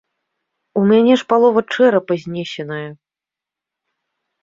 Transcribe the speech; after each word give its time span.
У 0.81 0.85
мяне 0.91 1.13
ж 1.23 1.27
палова 1.35 1.61
чэрапа 1.77 2.13
знесеная. 2.25 2.83